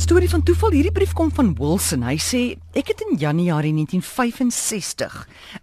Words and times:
Storie 0.00 0.30
van 0.30 0.42
toeval. 0.42 0.70
Hierdie 0.72 0.92
brief 0.92 1.10
kom 1.12 1.28
van 1.36 1.50
Wilson. 1.58 2.06
Hy 2.08 2.14
sê 2.16 2.38
ek 2.72 2.88
het 2.88 3.02
in 3.04 3.18
Januarie 3.20 3.74
1965 3.76 5.16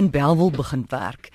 in 0.00 0.08
Bellville 0.10 0.56
begin 0.56 0.86
werk. 0.88 1.28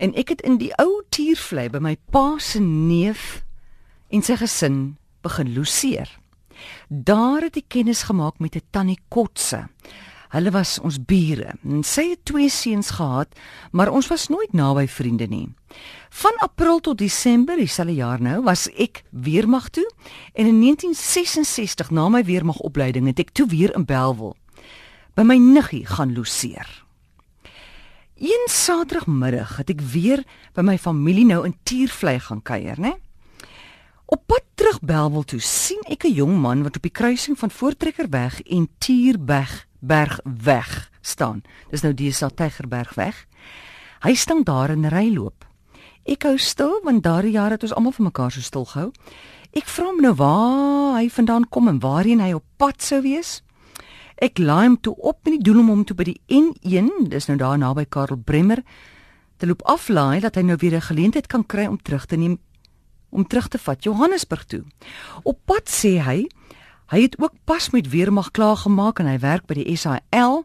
En 0.00 0.14
ek 0.16 0.32
het 0.32 0.40
in 0.48 0.56
die 0.56 0.70
ou 0.80 1.02
tiervlei 1.12 1.66
by 1.68 1.82
my 1.84 1.92
pa 2.08 2.38
se 2.40 2.62
neef 2.64 3.42
en 4.08 4.24
sy 4.24 4.38
gesin 4.40 4.78
begin 5.20 5.52
loseer. 5.52 6.08
Daar 6.88 7.44
het 7.44 7.60
ek 7.60 7.68
kennis 7.76 8.06
gemaak 8.08 8.40
met 8.40 8.56
'n 8.56 8.64
tannie 8.70 9.00
Kotse. 9.12 9.68
Hulle 10.32 10.50
was 10.50 10.78
ons 10.80 10.96
bure. 11.04 11.50
En 11.60 11.82
sy 11.84 12.06
het 12.14 12.22
twee 12.24 12.48
seuns 12.48 12.94
gehad, 12.96 13.34
maar 13.70 13.92
ons 13.92 14.06
was 14.08 14.30
nooit 14.32 14.54
naby 14.56 14.86
vriende 14.88 15.26
nie. 15.28 15.48
Van 16.22 16.38
April 16.44 16.80
tot 16.80 16.98
Desember 16.98 17.56
dieselfde 17.60 17.94
jaar 17.98 18.20
nou 18.20 18.38
was 18.46 18.64
ek 18.80 19.02
weermag 19.10 19.68
toe 19.76 19.84
en 20.32 20.48
in 20.48 20.60
1966 20.60 21.90
na 21.92 22.08
my 22.08 22.22
weermagopleiding 22.24 23.10
het 23.10 23.20
ek 23.20 23.34
toe 23.36 23.46
weer 23.52 23.74
in 23.76 23.84
Belwel 23.84 24.32
by 25.16 25.24
my 25.28 25.36
niggie 25.36 25.84
gaan 25.86 26.14
loseer. 26.16 26.68
Een 28.16 28.46
Saterdagmiddag 28.48 29.58
het 29.60 29.72
ek 29.74 29.82
weer 29.92 30.22
by 30.56 30.64
my 30.64 30.78
familie 30.80 31.26
nou 31.28 31.42
in 31.44 31.56
Tuurvlei 31.68 32.16
gaan 32.24 32.40
kuier, 32.40 32.80
né? 32.80 32.94
Op 34.08 34.24
pad 34.28 34.44
terug 34.56 34.80
Belwel 34.80 35.24
toe 35.28 35.40
sien 35.40 35.80
ek 35.92 36.04
'n 36.08 36.16
jong 36.16 36.40
man 36.40 36.62
wat 36.62 36.76
op 36.76 36.82
die 36.82 36.92
kruising 36.92 37.36
van 37.36 37.50
Voortrekkerweg 37.50 38.40
en 38.40 38.68
Tuurberg 38.78 39.66
Berg 39.82 40.20
weg 40.22 40.90
staan. 41.02 41.42
Dis 41.70 41.82
nou 41.82 41.92
die 41.94 42.12
Satygerberg 42.14 42.94
weg. 42.94 43.26
Hy 44.06 44.14
staan 44.14 44.44
daar 44.46 44.70
in 44.70 44.86
ryloop. 44.86 45.44
Ek 46.06 46.24
hou 46.26 46.36
stil 46.38 46.80
want 46.86 47.02
daardie 47.02 47.34
jare 47.34 47.58
het 47.58 47.66
ons 47.66 47.74
almal 47.74 47.94
vir 47.94 48.08
mekaar 48.08 48.32
so 48.34 48.42
stil 48.42 48.64
gehou. 48.70 48.90
Ek 49.52 49.68
vra 49.68 49.90
hom 49.90 50.00
nou 50.02 50.14
waar 50.18 50.96
hy 50.96 51.08
vandaan 51.10 51.48
kom 51.50 51.68
en 51.70 51.82
waarheen 51.82 52.22
hy 52.22 52.32
op 52.38 52.46
pad 52.58 52.82
sou 52.82 53.02
wees. 53.04 53.42
Ek 54.22 54.38
laai 54.38 54.68
hom 54.68 54.78
toe 54.78 54.94
op 55.02 55.18
die 55.26 55.40
doel 55.42 55.60
om 55.64 55.70
hom 55.72 55.84
toe 55.84 55.96
by 55.98 56.06
die 56.06 56.20
N1, 56.30 57.10
dis 57.10 57.26
nou 57.26 57.36
daar 57.40 57.58
naby 57.58 57.84
Karel 57.90 58.20
Bremmer, 58.22 58.62
te 59.38 59.48
loop 59.50 59.64
aflaai 59.66 60.22
dat 60.22 60.38
hy 60.38 60.46
nou 60.46 60.56
weer 60.62 60.76
'n 60.78 60.88
geleentheid 60.88 61.26
kan 61.26 61.46
kry 61.46 61.66
om 61.66 61.78
terug 61.82 62.06
te 62.06 62.16
neem 62.16 62.38
om 63.10 63.26
terug 63.26 63.48
te 63.48 63.58
vat 63.58 63.84
Johannesburg 63.84 64.44
toe. 64.44 64.62
Op 65.22 65.38
pad 65.44 65.68
sê 65.68 66.00
hy 66.00 66.26
Hy 66.92 67.06
het 67.06 67.14
ook 67.18 67.32
pas 67.44 67.70
met 67.70 67.88
weermag 67.88 68.30
klaar 68.30 68.56
gemaak 68.56 68.98
en 69.00 69.06
hy 69.08 69.16
werk 69.18 69.46
by 69.48 69.54
die 69.56 69.76
SAL 69.80 70.42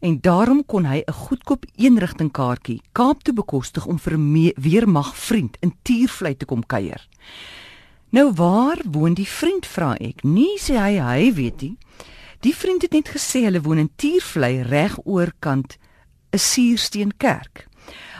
en 0.00 0.14
daarom 0.24 0.62
kon 0.64 0.86
hy 0.88 1.02
'n 1.04 1.12
goedkoop 1.12 1.66
eenrigting 1.76 2.32
kaartjie 2.32 2.80
Kaap 2.92 3.22
toe 3.22 3.34
bekostig 3.34 3.86
om 3.86 3.98
vir 3.98 4.16
'n 4.16 4.52
weermag 4.56 5.16
vriend 5.16 5.56
in 5.60 5.74
Tuurvlei 5.82 6.36
te 6.36 6.46
kom 6.46 6.66
kuier. 6.66 7.08
Nou 8.08 8.32
waar 8.32 8.78
woon 8.90 9.14
die 9.14 9.28
vriend 9.28 9.66
vra 9.66 9.94
ek? 10.00 10.24
Nee 10.24 10.56
sê 10.58 10.74
hy, 10.78 10.96
hy 10.98 11.34
weet 11.34 11.60
nie. 11.60 11.76
Die 12.40 12.56
vriend 12.56 12.82
het 12.82 12.92
net 12.92 13.08
gesê 13.08 13.44
hulle 13.44 13.60
woon 13.60 13.78
in 13.78 13.90
Tuurvlei 13.96 14.62
reg 14.62 14.98
oorkant 15.04 15.76
'n 16.32 16.38
suursteen 16.38 17.12
kerk. 17.16 17.68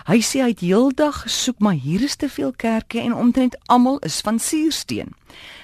Hy 0.07 0.21
sê 0.21 0.41
hy 0.43 0.49
het 0.49 0.61
heeldag 0.61 1.23
gesoek 1.23 1.59
maar 1.59 1.79
hier 1.79 2.03
is 2.03 2.17
te 2.17 2.29
veel 2.29 2.53
kerke 2.53 3.01
en 3.01 3.15
omtrent 3.15 3.57
almal 3.67 3.99
is 3.99 4.21
van 4.21 4.39
suursteen. 4.39 5.15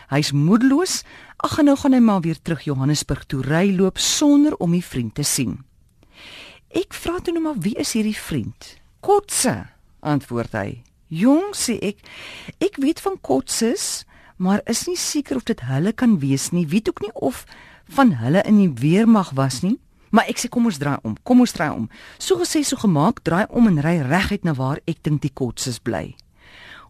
Hy's 0.09 0.33
moedeloos. 0.33 1.03
Ag 1.37 1.59
nou 1.61 1.77
gaan 1.77 1.93
hy 1.93 2.01
maar 2.01 2.23
weer 2.25 2.39
terug 2.41 2.65
Johannesburg 2.65 3.27
toe 3.29 3.43
ry 3.45 3.69
loop 3.77 3.99
sonder 4.01 4.57
om 4.57 4.73
die 4.73 4.85
vriend 4.85 5.15
te 5.19 5.25
sien. 5.27 5.59
Ek 6.73 6.97
vra 6.97 7.21
toe 7.21 7.35
nou 7.37 7.43
maar 7.45 7.59
wie 7.61 7.75
is 7.77 7.93
hierdie 7.93 8.17
vriend? 8.17 8.77
Kotse, 9.05 9.67
antwoord 10.01 10.57
hy. 10.57 10.69
Jong 11.13 11.53
sê 11.55 11.77
ek, 11.85 12.01
ek 12.65 12.81
weet 12.83 13.03
van 13.05 13.19
kotses, 13.21 14.07
maar 14.41 14.65
is 14.67 14.87
nie 14.89 14.97
seker 14.99 15.39
of 15.39 15.47
dit 15.47 15.61
hulle 15.69 15.93
kan 15.93 16.17
wees 16.25 16.51
nie. 16.57 16.65
Weet 16.67 16.89
ook 16.89 17.05
nie 17.05 17.13
of 17.15 17.45
van 17.93 18.17
hulle 18.19 18.43
in 18.49 18.59
die 18.59 18.73
weermag 18.81 19.35
was 19.37 19.61
nie. 19.63 19.77
Maar 20.11 20.31
ek 20.33 20.41
sê 20.41 20.49
kom 20.49 20.67
ons 20.69 20.81
draai 20.81 20.99
om. 21.05 21.17
Kom 21.27 21.43
ons 21.45 21.53
draai 21.53 21.75
om. 21.75 21.87
So 22.19 22.41
gesê 22.41 22.63
so 22.65 22.81
gemaak, 22.81 23.21
draai 23.27 23.45
om 23.53 23.69
en 23.69 23.83
ry 23.85 23.99
reguit 24.01 24.47
na 24.49 24.57
waar 24.57 24.81
ek 24.89 25.05
dink 25.05 25.21
die 25.23 25.35
kotses 25.35 25.79
bly. 25.83 26.15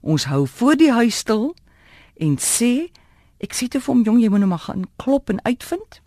Ons 0.06 0.28
hou 0.30 0.44
voor 0.46 0.78
die 0.78 0.92
huis 0.94 1.24
stil 1.24 1.50
en 2.22 2.38
sê 2.38 2.88
Ek 3.42 3.52
sê 3.52 3.68
te 3.68 3.80
vir 3.80 3.92
hom 3.92 4.04
jong 4.06 4.20
jy 4.22 4.30
moet 4.32 4.42
nou 4.44 4.50
maar 4.50 4.64
gaan 4.64 4.86
klop 4.96 5.30
en 5.32 5.42
uitvind. 5.44 6.00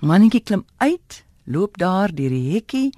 Mannetjie 0.00 0.40
klim 0.40 0.64
uit, 0.80 1.24
loop 1.44 1.76
daar 1.78 2.14
deur 2.14 2.32
die 2.32 2.54
hekkie 2.54 2.90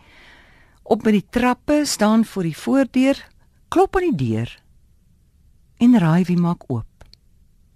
op 0.82 1.04
by 1.06 1.14
die 1.14 1.26
trappe 1.30 1.82
staan 1.86 2.24
voor 2.26 2.46
die 2.46 2.56
voordeur, 2.58 3.18
klop 3.72 3.96
aan 3.96 4.10
die 4.10 4.18
deur 4.26 4.50
en 5.82 5.98
raai 5.98 6.24
wie 6.28 6.38
maak 6.38 6.68
oop. 6.70 6.86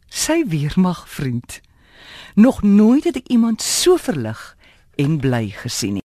Sy 0.06 0.44
weermag 0.46 1.08
vriend. 1.10 1.60
Nog 2.34 2.62
nooit 2.62 3.04
het 3.08 3.16
ek 3.18 3.32
iemand 3.34 3.62
so 3.62 3.96
verlig 3.98 4.52
en 5.00 5.18
bly 5.18 5.48
gesien 5.64 5.98
nie. 5.98 6.04